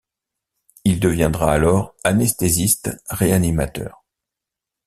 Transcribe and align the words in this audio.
Il 0.83 0.99
deviendra 0.99 1.53
alors 1.53 1.93
anesthésiste-réanimateur. 2.03 4.03